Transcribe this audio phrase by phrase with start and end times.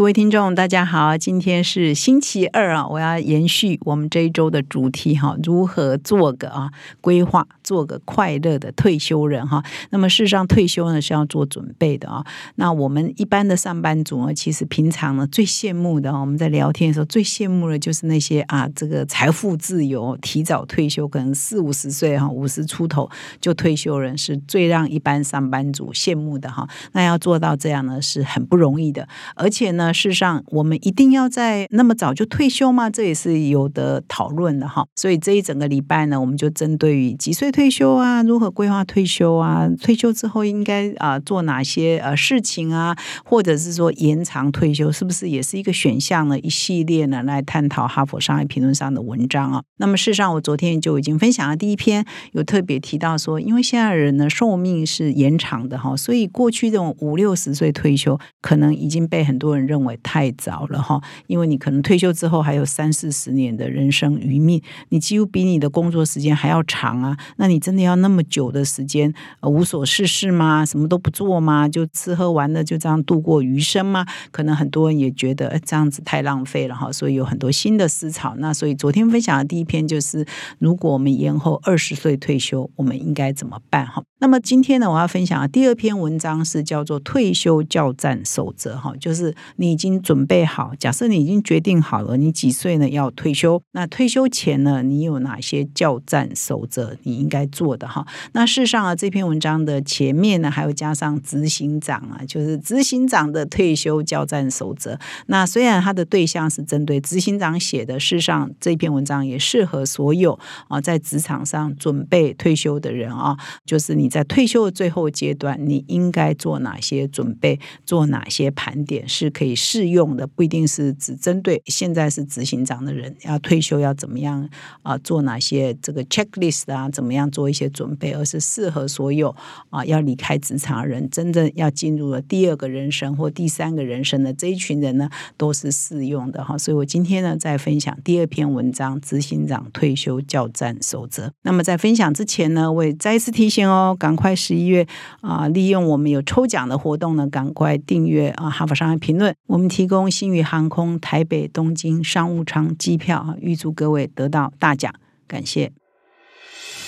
[0.00, 6.70] 各位听众，大家好，今天是星期二啊，我要延续我们这一周的主题哈，如何做个啊
[7.02, 9.62] 规划，做个快乐的退休人哈。
[9.90, 12.24] 那么事实上，退休呢是要做准备的啊。
[12.54, 26.66] 那我们一般的上班族呢，其实平常呢最羡慕的，我们在聊天的时候最羡慕的就是那些啊，这个财富自由、提早退休，可能四五十岁哈，五十出头就退休人，是最让一般上班族羡慕的哈。
[26.92, 29.89] 那要做到这样呢，是很不容易的，而且呢。
[29.92, 32.88] 事实上，我们一定要在那么早就退休吗？
[32.90, 34.86] 这也是有的讨论的哈。
[34.96, 46.38] 所以这一整个礼拜呢，我们就针对于几岁退休啊，如何规划退休啊，退休之后应该啊做哪些呃事情啊，或者是说延长退休是不是也是一个选项呢？
[46.40, 49.62] 一系列呢来探讨《哈佛商业评论》上的文章啊。
[49.78, 67.16] 那么事实上，我昨天就已经分享了第一篇，有特别提到说，因为现在人呢寿命是延长的哈，所以过去这种五六十岁退休，可能已经被很多人认认为太早了哈，因为你可能退休之后还有三四十年的人生余命，你几乎比你的工作时间还要长啊。
[67.36, 70.66] 那你真的要那么久的时间无所事事吗？
[70.66, 71.66] 什么都不做吗？
[71.66, 74.04] 就吃喝玩乐就这样度过余生吗？
[74.30, 76.92] 可能很多人也觉得这样子太浪费了哈。
[76.92, 78.34] 所以有很多新的思潮。
[78.36, 80.26] 那所以昨天分享的第一篇就是，
[80.58, 84.02] 如果我们延后二十岁退休，我们应该怎么办哈？
[84.18, 89.70] 那么今天呢，我要分享的第二篇文章是叫做《退休教战守则》哈，就是你。
[89.70, 93.62] 已经准备好，假设你已经决定好了，你几岁呢要退休？
[93.70, 98.04] 那退休前呢，你有哪些教战守则你应该做的哈？
[98.32, 104.98] 那事实上啊，这篇文章的前面呢，还有加上执行长啊，就是执行长的退休教战守则。
[105.26, 110.36] 那虽然他的对象是针对执行长写的，事实上这篇文章也适合所有
[110.66, 119.49] 啊在职场上准备退休的人啊，就是你在退休的最后阶段，你应该做哪些准备，做哪些盘点是可以。
[119.54, 124.48] 适用的不一定是只针对现在是执行长的人要退休要怎么样
[124.82, 124.96] 啊？
[124.98, 126.88] 做哪些这个 checklist 啊？
[126.88, 128.12] 怎么样做一些准备？
[128.12, 129.34] 而是适合所有
[129.70, 136.56] 啊要离开职场的人，真正要进入了第二个人生或第三个人生的这一群人呢，都是适用的哈。
[136.58, 141.26] 所以我今天呢在分享第二篇文章《执行长退休教战守则》。
[141.42, 144.86] 那么在分享之前呢，我也再一次提醒哦，赶快十一月
[145.20, 149.32] 啊，利用我们有抽奖的活动呢，赶快订阅啊《哈佛商业评论》。
[149.46, 154.94] 我们提供新宇航空台北、东京商务舱机票啊，预祝各位得到大奖，
[155.26, 155.72] 感谢。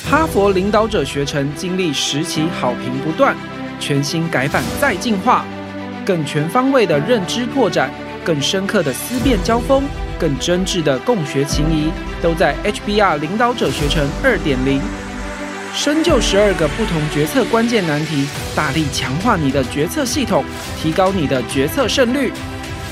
[0.05, 3.37] 哈佛领导者学程经历十期好评不断，
[3.81, 5.45] 全新改版再进化，
[6.05, 7.91] 更全方位的认知拓展，
[8.25, 9.83] 更深刻的思辨交锋，
[10.19, 11.91] 更真挚的共学情谊，
[12.23, 14.81] 都在 HBR 领导者学程二点零。
[15.75, 20.45] 深究十二个不同决策关键难题，大力强化你的决策系统，
[20.81, 22.31] 提高你的决策胜率。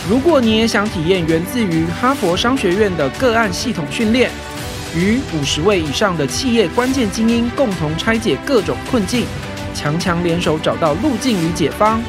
[0.08, 4.30] 如果你也想体验源自于哈佛商学院的个案系统训练，
[4.96, 9.26] 与五十位以上的企业关键精英共同拆解各种困境，
[9.74, 12.02] 强强联手找到路径与解方，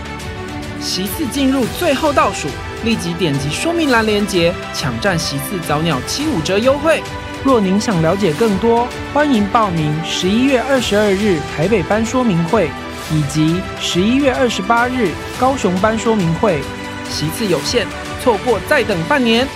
[0.80, 2.48] 席次进入最后倒数，
[2.86, 7.04] 立即点击说明栏链接，抢占席次早鸟七五折优惠。
[7.44, 12.70] 若您想了解更多，欢迎报名十一月二十二日台北班说明会，
[13.12, 15.10] 以及十一月二十八日
[15.40, 16.62] 高雄班说明会。
[17.10, 17.88] 席次有限，
[18.22, 19.48] 错过再等半年。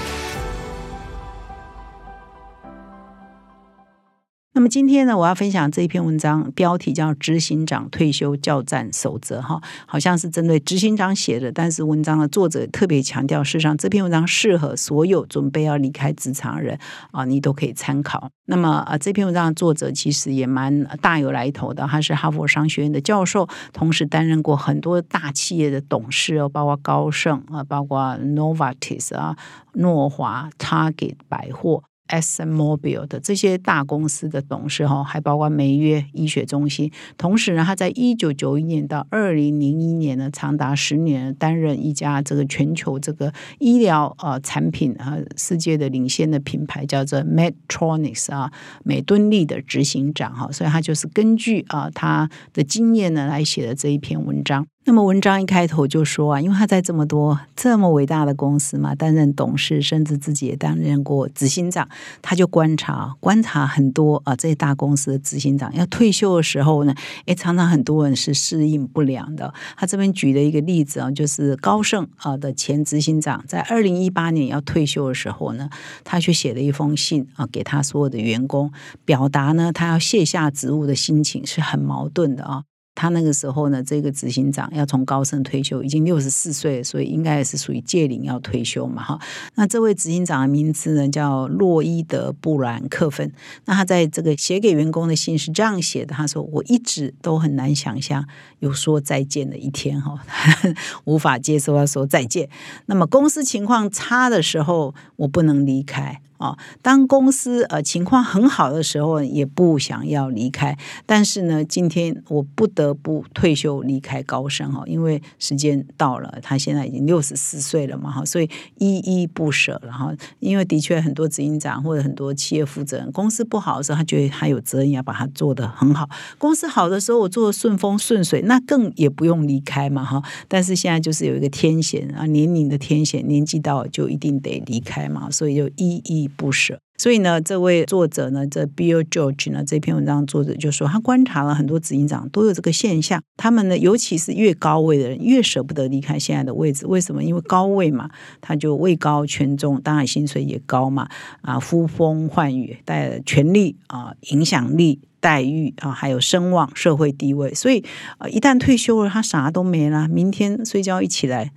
[4.66, 16.80] 么今天呢，我要分享这一篇文章，标题叫《执行长退休教战守则》哈，好像是针对执行长写的，但是文章的作者特别强调，事实上这篇文章适合所有准备要离开职场人
[17.12, 18.32] 啊，你都可以参考。
[18.48, 29.38] 那么啊，这篇文章的作者其实也蛮大有来头的，他是哈佛商学院的教授，同时担任过很多大企业的董事哦，包括高盛啊，包括 Novartis 啊，
[29.74, 31.84] 诺华、Target 百货。
[32.08, 36.92] S M Mobile 的这些大公司的董事哈，还包括梅约医学中心。
[37.18, 48.52] 同时呢，他在一九九一年到二零零一年呢，长达十年担任一家这个全球这个医疗呃产品啊世界的领先的品牌叫做 Medtronics 啊
[48.84, 54.68] 美敦力的执行长哈，所以他就是根据啊他的经验呢来写的这一篇文章。
[54.88, 61.90] 那么文章一开头就说啊，因为他在这么多这么伟大的公司嘛，担任董事，甚至自己也担任过执行长，
[62.22, 66.94] 他就观察观察很多啊这些大公司的执行长要退休的时候呢，
[67.26, 69.52] 诶，常常很多人是适应不良的。
[69.76, 75.68] 他这边举的一个例子啊，就是高盛啊的前执行长在二零一八年要退休的时候呢，
[76.04, 78.72] 他去写了一封信啊，给他所有的员工，
[79.04, 82.66] 表达呢他要卸下职务的心情是很矛盾的啊。
[82.96, 89.20] 他那个时候呢，这个执行长要从高盛退休，已经六十四岁，所以应该是属于届龄要退休嘛，哈。
[89.56, 93.30] 那这位执行长的名字呢叫洛伊德布兰克芬。
[93.66, 98.26] 那他在这个写给员工的信是这样写的：他说，我一直都很难想象
[98.60, 100.18] 有说再见的一天，哈，
[101.04, 102.50] 无法接受要说再见。
[102.86, 106.22] 那么公司情况差的时候，我不能离开。
[106.38, 110.78] 啊，当公司呃情况很好的时候，也不想要离开。
[111.06, 119.82] 但是呢，今天我不得不退休离开高盛哈，因为时间到了，他现在已经六十四岁了嘛哈，所以依依不舍。
[119.84, 126.06] 然后，因为的确很多执行长或者很多企业负责人，公司不好的时候，他觉得他有责任要把它做得很好；
[126.38, 130.22] 公司好的时候，我做的顺风顺水，那更也不用离开嘛哈。
[130.50, 136.26] 但是现在就是有一个天险啊，年龄的天险，年纪到了就一定得离开嘛，所以就依依。
[136.36, 146.86] 不舍，所以呢，这位作者呢，这 Bill George 呢，这篇文章作者就说，他观察了很多执行长都有这个现象，他们呢，尤其是越高位的人，越舍不得离开现在的位置。
[146.88, 147.24] 为什么？
[147.24, 148.10] 因为高位嘛，
[148.42, 151.08] 他就位高权重，当然薪水也高嘛，
[151.42, 157.54] 啊，呼风唤雨，带权力啊，影响力、待遇啊，还有声望、社会地位。
[157.54, 157.84] 所以，
[158.20, 161.52] 呃，一旦退休了，他啥都没了，明天睡觉一起来。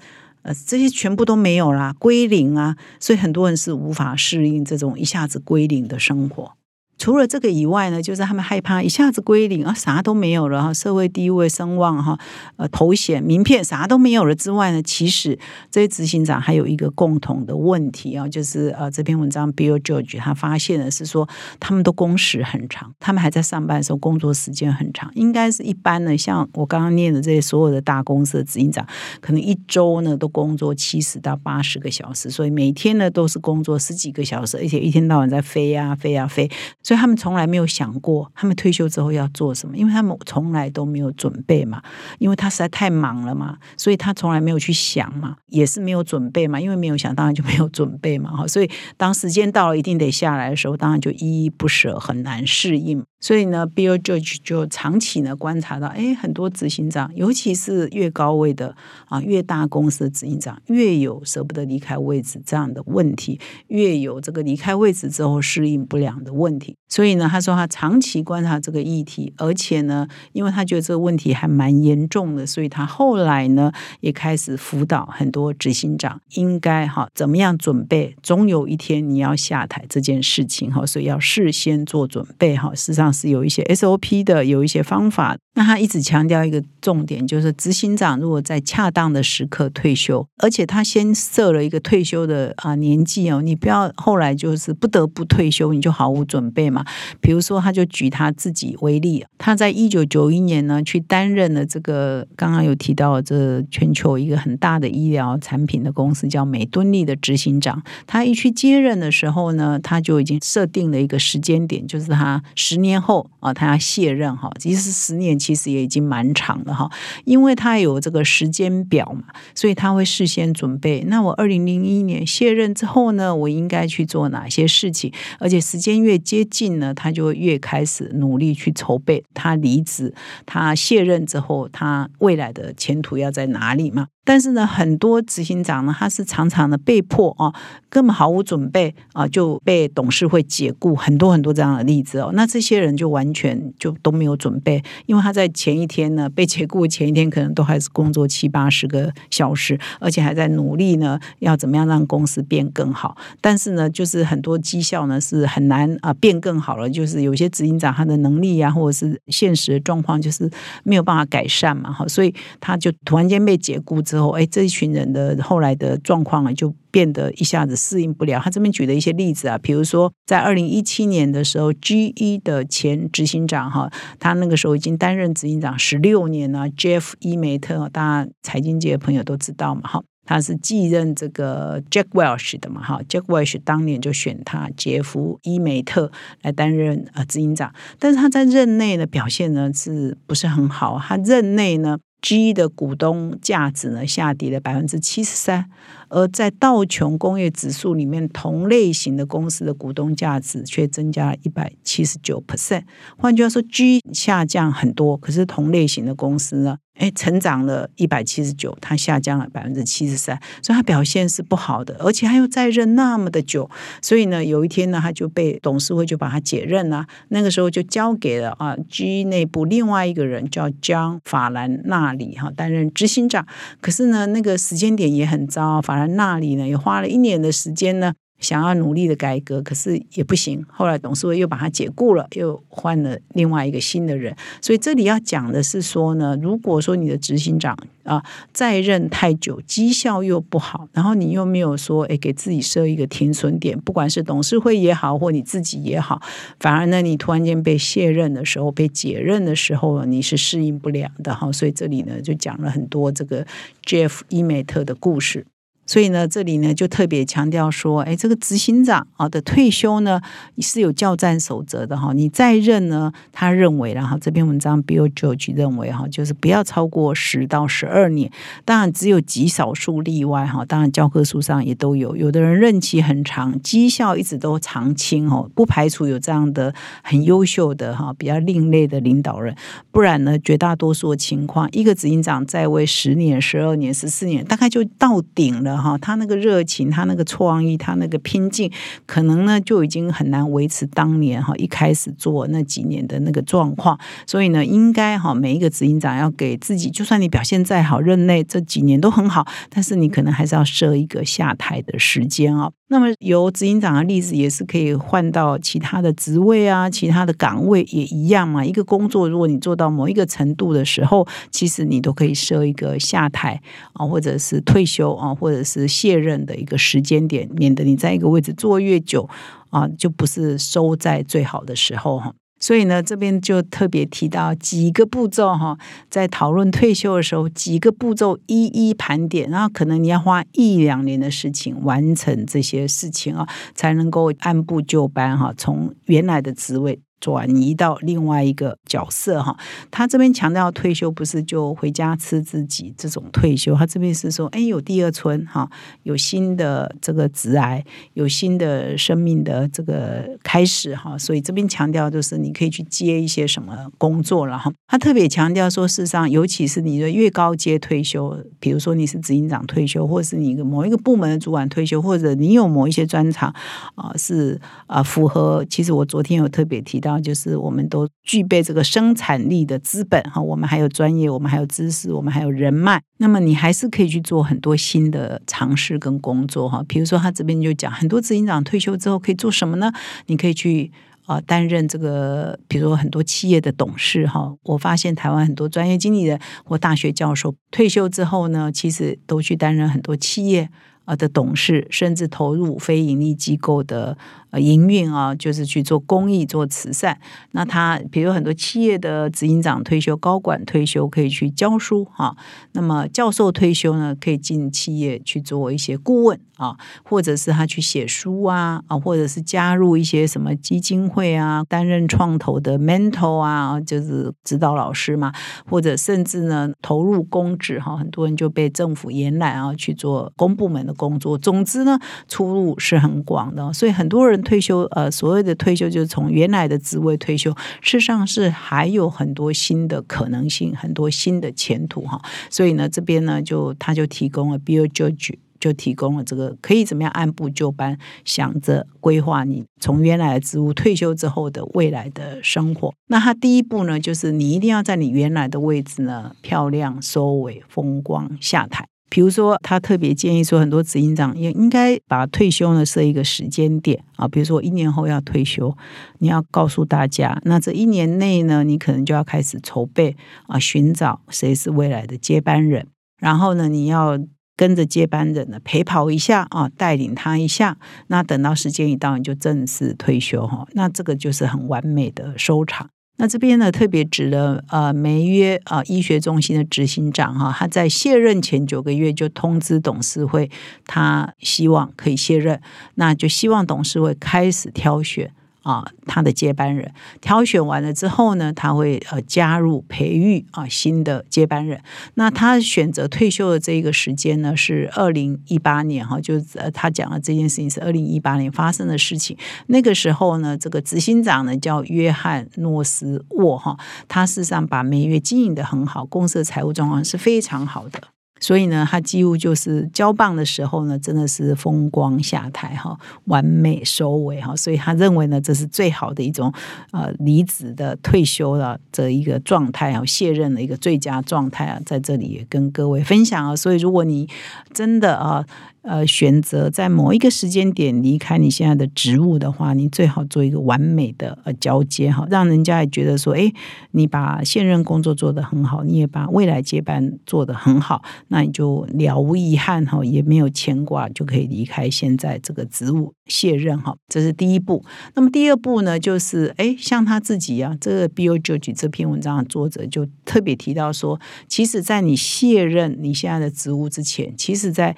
[0.52, 6.57] 这些全部都没有啦，归零啊，所以很多人是无法适应这种一下子归零的生活。
[6.98, 12.18] 除了这个以外呢，就是他们害怕一下子归零啊，啥都没有了哈，社会地位、声望哈，
[12.56, 15.38] 呃，头衔、名片啥都没有了之外呢，其实
[15.70, 21.28] 这些执行长还有一个共同的问题啊，就是呃，这篇文章 Bill George 他发现的是说，
[21.60, 28.84] 他们都工时很长，他们还在上班的时候工作时间很长，应该是一般的，像我刚刚念的这些所有的大公司的执行长，
[29.20, 36.50] 可能一周呢都工作七十到八十个小时，所以每天呢都是工作十几个小时，而且一天到晚在飞呀飞呀飞。
[36.88, 41.82] 所以他们从来没有想过，他们退休之后要做什么，因为他们从来都没有准备嘛，
[42.18, 53.04] 因为他实在太忙了嘛，所以他从来没有去想嘛，也是没有准备嘛，因为没有想，当然就没有准备嘛，哈，所以当时间到了一定得下来的时候，当然就依依不舍，很难适应。
[53.20, 58.76] 所以呢，Bill George 就长期呢观察到，哎，很多执行长，尤其是越高位的
[59.06, 66.76] 啊，越大公司的执行长，越有舍不得离开位置这样的问题，越有这个离开位置之后适应不良的问题。
[66.88, 83.07] 所以呢，他说他长期观察这个议题，而且呢，因为他觉得这个问题还蛮严重的，所以他后来呢也开始辅导很多执行长，应该哈怎么样准备，总有一天你要下台这件事情哈，所以要事先做准备哈，事实上。
[83.12, 85.36] 是有一些 SOP 的，有一些方法。
[85.54, 96.84] 那他一直强调一个重点，就是执行长如果在恰当的时刻退休，而且他先设了一个退休的啊年纪哦，你不要后来就是不得不退休，你就毫无准备嘛。
[97.20, 107.82] 比如说，他就举他自己为例，他在一九九一年呢，去担任了这个刚刚有提到这全球一个很大的医疗产品的公司叫美敦力的执行长。
[108.06, 112.97] 他一去接任的时候呢，他就已经设定了一个时间点，就是他十年。
[113.00, 116.90] 后啊，他要卸任哈，其实十年其实也已经蛮长了哈，
[117.24, 121.04] 因为他有这个时间表嘛，所以他会事先准备。
[121.08, 125.12] 那我二零零一年卸任之后呢，我应该去做哪些事情？
[125.38, 129.22] 而且时间越接近呢，他就越开始努力去筹备。
[129.34, 130.14] 他离职，
[130.44, 134.08] 他卸任之后，他未来的前途要在哪里嘛？
[134.28, 137.50] 但是呢，很多执行长呢，他是常常的被迫啊，
[137.88, 142.30] 根本毫无准备啊，就被董事会解雇，很多很多这样的例子哦。
[142.34, 153.16] 那这些人就完全就都没有准备，因为他在前一天呢被解雇前一天，可能都还是工作七八十个小时，而且还在努力呢，要怎么样让公司变更好。
[153.40, 160.50] 但是呢，就是很多绩效呢是很难啊变更好了，就是有些执行长他的能力啊，或者是现实的状况就是
[160.84, 164.17] 没有办法改善嘛，哈，所以他就突然间被解雇之。
[164.18, 168.40] 后，哎，这一群人的后来的状况啊，就变得一下子适应不了。
[168.42, 180.02] 他这边举了一些例子啊，比如说在二零一七年的时候，GE 的前执行长哈，他那个时候已经担任执行长十六年了，Jeff 伊梅特，大家财经界的朋友都知道嘛，哈。
[180.30, 190.98] 他是继任这个 Jack Welch 的嘛，哈，Jack Welch 当年就选他杰夫伊梅特来担任呃执行长，但是他在任内的表现呢是不是很好？
[190.98, 195.70] 他任内呢 G 的股东价值呢下跌了百分之七十三，
[196.08, 202.82] 而在道琼工业指数里面，同类型的公司的股东价值却增加了一百七十九 percent。
[203.16, 206.78] 换句话说，G 下降很多，可是同类型的公司呢？
[206.98, 213.70] 哎，成长了一百七十九，它下降了百分之七十三，所以它表现是不好的，而且他又在任那么的久，
[214.02, 217.06] 所以呢，有一天呢，他就被董事会就把他解任了。
[217.28, 223.46] 那个时候就交给了啊 G 内部另外一个人叫江法兰纳里哈担任执行长。
[223.80, 228.12] 可是呢，那个时间点也很糟，法兰纳里呢也花了一年的时间呢。
[228.38, 230.64] 想要努力的改革，可是也不行。
[230.68, 234.34] 后来董事会又把他解雇了，又换了另外一个新的人。
[234.60, 246.22] 所以这里要讲的是说呢，如果说你的执行长啊在任太久，绩效又不好，然后你又没有说诶给自己设一个停损点，不管是董事会也好，或你自己也好，
[246.60, 251.50] 反而呢你突然间被卸任的时候，被解任的时候，你是适应不了的哈。
[251.50, 253.44] 所以这里呢就讲了很多这个
[253.84, 255.44] Jeff 伊美特的故事。
[255.88, 260.20] 所以呢，这里呢就特别强调说，哎，这个执行长啊的退休呢
[260.58, 262.12] 是有教战守则的哈。
[262.12, 268.30] 你在任呢，他认为，然后这篇文章 Bill George 认为哈，就是不要超过十到十二年。
[268.66, 270.62] 当然，只有极少数例外哈。
[270.66, 279.56] 当然，教科书上也都有，有的人任期很长，绩效一直都常青哦，不排除有这样的很优秀的哈，比较另类的领导人。
[279.90, 285.77] 不然呢，绝大多数的情况，一个执行长在位十年、十二年、十四年，大概就到顶了。
[285.80, 288.70] 哈，他那个热情，他那个创意，他那个拼劲，
[289.06, 293.98] 可能呢就已经很难维持当年哈一开始做那几年的那个状况。
[294.26, 302.70] 所以呢，应该哈每一个执行长要给自己，就算你表现再好，任内这几年都很好，但是你可能还是要设一个下台的时间啊。
[302.90, 308.64] 那么由执行长的例子也是可以换到其他的职位啊，其他的岗位也一样嘛。
[308.64, 313.60] 一个工作如果你做到某一个程度的时候，其实你都可以设一个下台
[313.92, 319.28] 啊，或者是退休啊，或者是卸任的一个时间点，免得你在一个位置坐越久
[319.68, 322.32] 啊，就不是收在最好的时候哈。
[322.60, 325.78] 所以呢，这边就特别提到几个步骤哈，
[326.10, 337.00] 在讨论退休的时候，几个步骤一一盘点，然后可能你要花一两年的事情完成这些事情啊，才能够按部就班哈，从原来的职位。
[337.20, 339.56] 转移到另外一个角色哈，
[339.90, 345.68] 他这边强调退休不是就回家吃自己这种退休，他这边是说，哎，有第二春哈，
[346.04, 347.84] 有新的这个职癌，
[348.14, 354.72] 有新的生命的这个开始哈，所以这边强调就是你可以去接一些什么工作了哈。
[354.86, 363.52] 他特别强调说，事实上，尤其是你的越高阶退休，比如说你是执行长退休，或者是你某一个部门的主管退休，或者你有某一些专长
[363.96, 365.64] 啊，是啊符合。
[365.68, 367.07] 其实我昨天有特别提到。
[367.08, 373.02] 然后就是我们都具备这个生产力的资本哈，我们还有专业，我们还有知识，我们还有人脉。
[373.16, 376.84] 那么你还是可以去做很多新的尝试跟工作哈。
[376.86, 379.90] 比如说他这边就讲，很多执行长退休之后可以做什么呢？
[380.26, 380.92] 你可以去
[381.24, 384.54] 啊担任这个，比如说很多企业的董事哈。
[384.64, 390.68] 我发现台湾很多专业经理人或大学教授退休之后呢，其实都去担任很多企业
[391.06, 394.18] 啊的董事，甚至投入非盈利机构的。
[394.50, 397.18] 呃，营运啊，就是去做公益、做慈善。
[397.52, 402.34] 那他比如很多企业的执行长退休、高管退休，可以去教书哈。
[402.72, 415.30] 那么教授退休呢，可以进企业去做一些顾问啊，或者是他去写书啊啊，或者是加入一些什么基金会啊，担任创投的 mentor 啊，就是指导老师嘛。
[415.68, 421.36] 或者甚至呢，投入公职哈，很多人就被政府延揽啊，去做公部门的工作。
[421.36, 424.37] 总之呢，出路是很广的，所以很多人。
[424.42, 432.20] 退休，呃，所谓的退休就是从原来的职位退休，事实上是还有很多新的可能性，很多新的前途哈。
[432.50, 442.94] 所以呢，这边呢，就他就提供了 Bill George 就提供了这个可以怎么样按部就班，想着规划你从原来的职务退休之后的未来的生活。
[443.08, 448.86] 那他第一步呢，就是你一定要在你原来的位置呢漂亮收尾，风光下台。
[449.10, 455.74] 比如说，他特别建议说，很多执行长也应该把退休呢设一个时间点啊，比如说一年后要退休，
[456.18, 462.86] 你要告诉大家，那这一年内呢，你可能就要开始筹备啊，寻找谁是未来的接班人，
[463.18, 464.18] 然后呢，你要
[464.56, 472.90] 跟着接班人呢陪跑一下啊，带领他一下，那等到时间一到，你就正式退休哈，那这个就是很完美的收场。
[473.20, 480.48] 那这边呢，特别指了呃梅约啊医学中心的执行长哈，他在卸任前九个月就通知董事会，
[480.86, 482.60] 他希望可以卸任，
[482.94, 485.32] 那就希望董事会开始挑选
[485.62, 491.80] 啊，他的接班人挑选完了之后呢，他会呃加入培育啊新的接班人。
[492.14, 499.36] 那他选择退休的这一个时间呢，是二零一八年哈，就是呃他讲的这件事情是二零一八年发生的事情。
[499.66, 508.00] 那个时候呢，这个执行长呢叫约翰诺斯沃哈，他事实上把美月经营的很好，公司的财务状况是非常好的。
[508.40, 514.54] 所以呢，他几乎就是交棒的时候呢，真的是风光下台哈，完美收尾哈。
[514.56, 516.52] 所以他认为呢，这是最好的一种
[516.92, 523.56] 呃离职的退休了这一个状态啊，卸任的一个最佳状态啊，在这里也跟各位分享啊。
[523.56, 524.28] 所以如果你
[524.72, 525.44] 真的啊。
[525.82, 533.50] 呃，选择在某一个时间点离开你现在的职务的话，你最好做一个完美的呃交接哈，让人家也觉得说，哎，
[533.92, 544.84] 你把现任工作做得很好，你也把未来接班做得很好，那你就了无遗憾哈，也没有牵挂，就可以离开现在这个职务卸任哈，这是第一步。
[545.14, 554.94] 那么第二步呢，就是哎，像他自己啊，这个 Bill George 这篇文章的作者就特别提到说，其实，在你卸任你现在的职务之前，其实在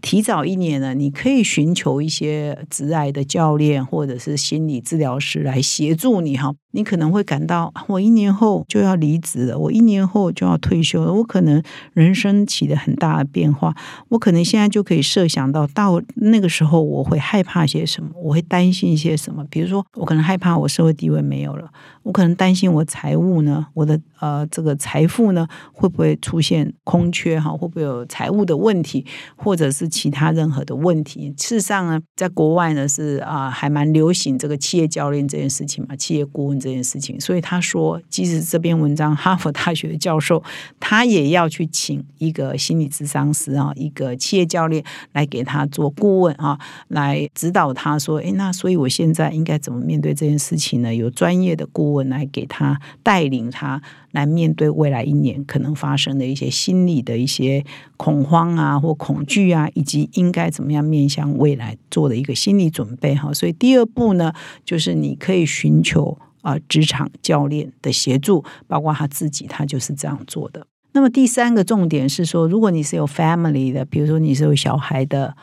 [0.00, 6.54] 提早一年呢，你可以寻求一些职癌的教练或者是心理治疗师来协助你哈。
[6.72, 11.60] 你可能会感到，我一年后就要离职了，我一年后就要退休了，我可能
[11.94, 13.74] 人生起了很大的变化，
[14.08, 19.44] 我可能现在就可以设想到，到那个时候我会害怕些什么，我会担心一些什么。
[19.50, 21.68] 比如说，我可能害怕我社会地位没有了，
[22.04, 31.34] 我可能担心我财务呢，我的呃这个财富呢会不会出现空缺哈，会不会有财务的问题，或者是其他任何的问题。
[31.36, 36.59] 事实上呢，在国外呢是啊还蛮流行这个企业教练这件事情嘛，企业顾问。
[36.60, 40.42] 这件事情，所以他说，即使这篇文章，哈佛大学的教授
[40.78, 50.94] 他也要去请一个心理咨商师啊，一个企业教练来给他做顾问啊，来指导他说，哎，那所以我现在应该怎么面对这件事情呢？
[50.94, 53.80] 有专业的顾问来给他带领他
[54.12, 57.64] 来面对未来一年可能发生的一些心理的一些
[57.96, 63.32] 恐慌啊或恐惧啊，以及应该怎么样面向未来做的一个心理准备哈。
[63.32, 64.32] 所以第二步呢，
[64.64, 66.18] 就是你可以寻求。
[66.42, 70.66] 啊，职场教练的协助，包括他自己，他就是这样做的。
[70.92, 75.36] 那么第三个重点是说，如果你是有 family 的，比如说你是有小孩的。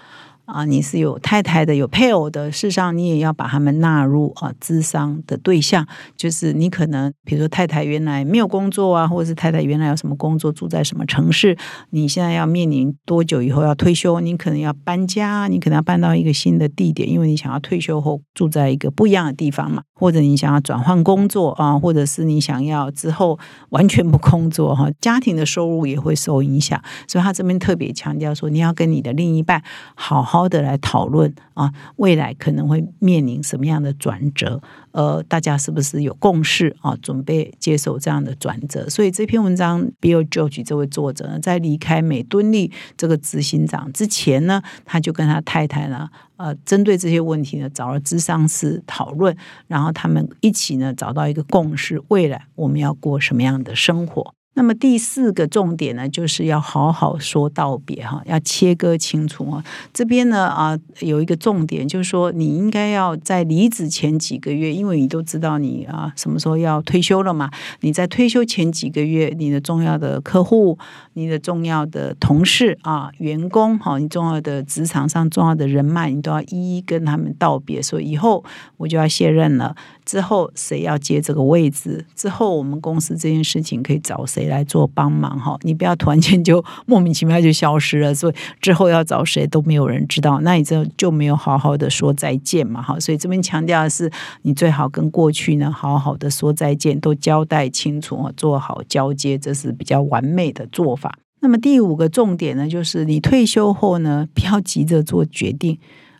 [0.48, 5.86] 啊，你是有太太的，有配偶的，事实上你也要把他们纳入啊，咨商的对象。
[6.16, 11.57] 就是你可能，比如说太太原来没有工作啊，或者是太太原来有什么工作，住在什么城市，
[11.90, 23.38] 你现在要面临多久以后要退休，你可能要搬家，你可能要搬到一个新的地点，因为你想要退休后住在一个不一样的地方嘛，或者你想要转换工作啊，或者是你想要之后
[23.72, 26.81] 完全不工作哈，家庭的收入也会受影响。
[27.05, 29.62] 所以他这边特别强调说，你要跟你的另一半
[29.94, 30.37] 好好。
[30.38, 34.62] 好的，来讨论啊，未来可能会面临什么样的转折？
[34.92, 36.96] 呃，大家是不是有共识啊？
[37.02, 38.88] 准备接受这样的转折？
[38.88, 54.37] 所以这篇文章，Bill George 这位作者呢，在离开美敦力这个执行长之前呢，他就跟他太太呢，呃，针对这些问题呢，找了智商师讨论，然后他们一起呢，找到一个共识：未来我们要过什么样的生活？
[54.57, 59.63] 那么第四个重点呢，就是要好好说道别哈，要切割清楚啊。
[59.93, 67.51] 这边呢啊，有一个重点，就是说你应该要在离职前几个月，因为你都知道你啊什么时候要退休了嘛。
[67.81, 70.75] 你在退休前几个月，你的重要的客户、
[71.13, 78.43] 你的重要的同事啊、员工哈，你重要的职场上重要的人脉，你都要一一跟他们道别，说以后
[78.77, 79.75] 我就要卸任了。
[80.07, 82.03] 之后谁要接这个位置？
[82.15, 85.37] 之后我们公司这件事情可以找谁来做帮忙？
[85.37, 88.15] 哈，你不要突然间就莫名其妙就消失了。
[88.15, 92.81] 所以之后要找谁都没有人知道，那你这就没有好好的说再见嘛？
[92.81, 94.09] 哈，所以这边强调的是，
[94.43, 101.20] 你最好跟过去呢好好的说再见，都交代清楚，做好交接，这是比较完美的做法。
[101.41, 105.77] 那么第五个重点呢，就是你退休后呢，不要急着做决定。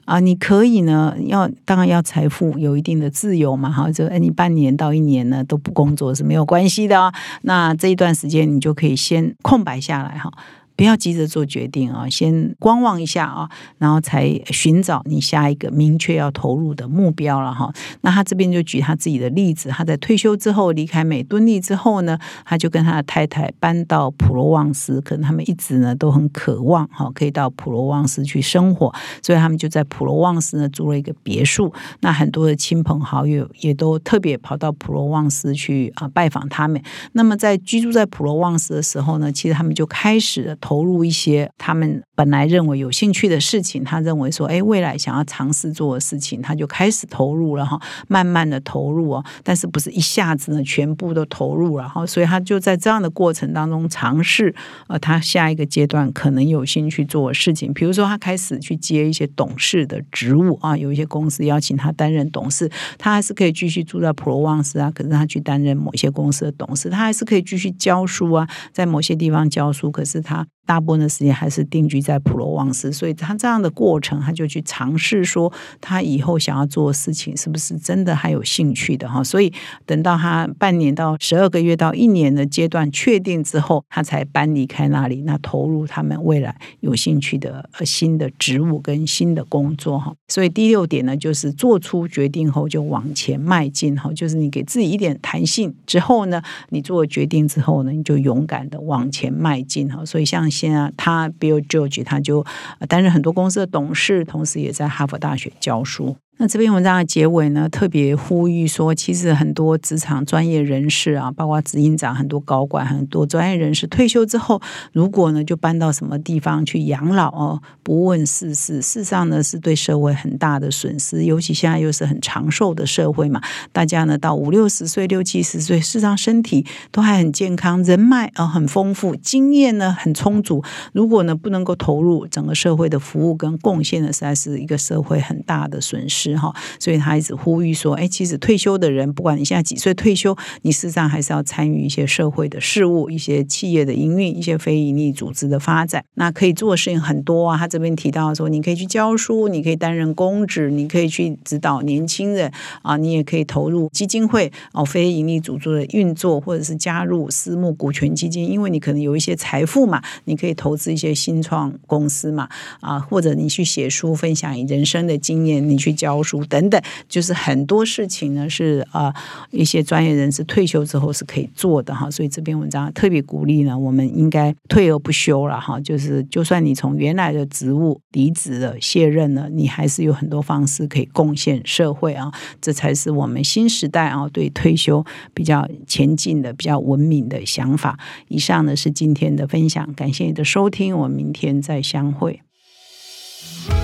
[0.08, 10.32] 啊，你可以呢，要当然要财富有一定的自由嘛，哈，就哎，你半年到一年呢都不工作是没有关系的，那这一段时间你就可以先空白下来哈。
[10.78, 17.74] 不要急着做决定啊，先观望一下啊，然后才寻找你下一个明确要投入的目标了哈。
[18.02, 31.74] 那他这边就举他自己的例子，他在退休之后离开美敦力之后呢，他就跟他的太太搬到普罗旺斯，可能他们一直呢都很渴望哈，可以到普罗旺斯去生活，所以他们就在普罗旺斯呢租了一个别墅。
[32.02, 36.80] 那很多的亲朋好友也都特别跑到普罗旺斯去啊拜访他们。
[37.14, 40.56] 那么在居住在普罗旺斯的时候呢，其实他们就开始了。
[40.68, 54.54] 投入一些他们本来认为有兴趣的事情，他认为说，哎，未来想要尝试做的事情，他就开始投入了哈，慢慢的投入哦，但是不是一下子呢全部都投入了哈，所以他就在这样的过程当中尝试，
[54.90, 70.46] 呃，他下一个阶段可能有兴趣做的事情，比如说他开始去接一些董事的职务啊，有一些公司邀请他担任董事，他还是可以继续住在普罗旺斯啊，可是他去担任某些公司的董事，他还是可以继续教书啊，在某些地方教书，可是他。
[70.68, 79.24] 大部分的时间还是定居在普罗旺斯，所以他这样的过程，他就去尝试说，他以后想要做的事情是不是真的还有兴趣的哈？
[79.24, 79.52] 所以
[79.86, 90.14] 等到他半年到十二个月到一年的阶段确定之后，他才搬离开那里，那投入他们未来有兴趣的呃新的职务跟新的工作哈。
[90.28, 100.04] 所以第六点呢，就是做出决定后就往前迈进哈，就是你给自己一点弹性之后呢，你做决定之后呢，你就勇敢的往前迈进哈。
[100.04, 100.52] 所以像。
[100.58, 102.44] 现在他 Bill George 他就
[102.90, 106.16] 担任很多公司的董事，同时也在哈佛大学教书。
[106.40, 114.62] 那这篇文章的结尾呢，特别呼吁说，其实很多职场专业人士啊，包括执行长、很多高管、很多专业人士退休之后，
[114.94, 121.26] 如果呢就搬到什么地方去养老哦，不问世事，事实上呢是对社会很大的损失。
[121.26, 130.64] 尤其现在又是很长寿的社会嘛，大家呢到五六十岁、六七十岁，事实上身体都还很健康，人脉啊很丰富，经验呢很充足。
[130.94, 136.27] 如果呢不能够投入整个社会的服务跟贡献呢，实在是一个社会很大的损失。
[136.36, 146.04] 哈，所以他一直呼吁说：“哎，其实退休的人，不管你现在几岁退休，你事实上还是要参与一些社会的事务，一些企业的营运，一些非营利组织的发展。
[146.16, 147.58] 那可以做的事情很多啊。
[147.58, 162.50] 他这边提到说，你可以去教书，你可以担任公职，你可以去指导年轻人啊，你也可以投入基金会哦，非营利组织的运作，或者是加入私募股权基金，因为你可能有一些财富嘛，你可以投资一些新创公司嘛，
[162.82, 166.17] 啊，或者你去写书分享你人生的经验，你去教。
[166.22, 169.14] 书等等，就是很多事情呢，是啊，
[169.52, 172.10] 一些专业人士退休之后是可以做的哈。
[172.10, 175.80] 所以这篇文章特别鼓励呢，我们应该退而不休了哈。
[175.80, 182.32] 就是就算你从原来的职务离职了、卸任了，你还是有很多方式可以贡献社会啊。
[182.62, 188.00] 这才是我们新时代啊对退休比较前进的、比较文明的想法。
[188.28, 192.47] 以上呢是今天的分享，感谢你的收听，我们明天再相会。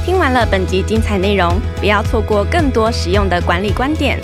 [0.05, 4.19] 听完了本集精彩内容，不要错过更多实用的管理观点。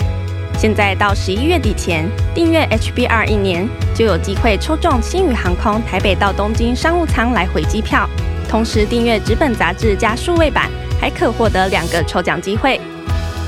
[0.58, 8.08] 现在到十一月底前订阅 HBR 一年，就有机会抽中新宇航空台北到东京商务舱来回机票。
[8.48, 10.68] 同时订阅纸本杂志加数位版，
[11.00, 12.80] 还可获得两个抽奖机会。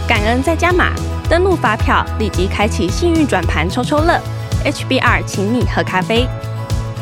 [0.08, 0.92] 感恩再加码，
[1.28, 4.18] 登录发票立即开启幸运转盘抽抽乐。
[4.64, 6.26] HBR 请你喝咖啡。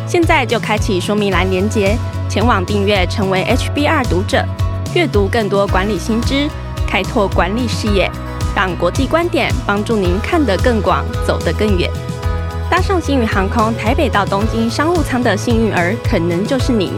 [0.06, 1.96] 现在就开启说明栏连接，
[2.28, 4.44] 前往订阅成为 HBR 读者。
[4.92, 6.48] 阅读更多管理新知，
[6.84, 8.10] 开拓管理视野，
[8.56, 11.88] 让国际观点帮助您看得更广，走得更远。
[12.68, 16.92] 搭上星宇航空台北到东京商务舱的幸运儿，可能就是您。